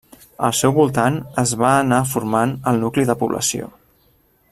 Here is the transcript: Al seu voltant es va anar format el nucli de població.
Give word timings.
Al 0.45 0.53
seu 0.59 0.71
voltant 0.77 1.19
es 1.43 1.53
va 1.63 1.73
anar 1.81 1.99
format 2.13 2.55
el 2.73 2.81
nucli 2.85 3.05
de 3.11 3.17
població. 3.21 3.69